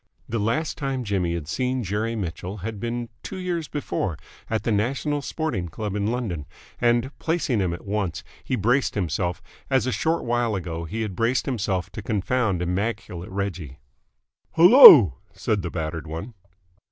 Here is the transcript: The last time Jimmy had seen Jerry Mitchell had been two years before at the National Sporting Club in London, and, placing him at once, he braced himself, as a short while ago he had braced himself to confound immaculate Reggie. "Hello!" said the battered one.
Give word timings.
The 0.27 0.39
last 0.39 0.79
time 0.79 1.03
Jimmy 1.03 1.35
had 1.35 1.47
seen 1.47 1.83
Jerry 1.83 2.15
Mitchell 2.15 2.57
had 2.65 2.79
been 2.79 3.09
two 3.21 3.37
years 3.37 3.67
before 3.67 4.17
at 4.49 4.63
the 4.63 4.71
National 4.71 5.21
Sporting 5.21 5.67
Club 5.69 5.95
in 5.95 6.07
London, 6.07 6.47
and, 6.79 7.11
placing 7.19 7.59
him 7.59 7.71
at 7.71 7.85
once, 7.85 8.23
he 8.43 8.55
braced 8.55 8.95
himself, 8.95 9.43
as 9.69 9.85
a 9.85 9.91
short 9.91 10.23
while 10.23 10.55
ago 10.55 10.85
he 10.85 11.03
had 11.03 11.15
braced 11.15 11.45
himself 11.45 11.91
to 11.91 12.01
confound 12.01 12.63
immaculate 12.63 13.29
Reggie. 13.29 13.77
"Hello!" 14.53 15.19
said 15.35 15.61
the 15.61 15.69
battered 15.69 16.07
one. 16.07 16.33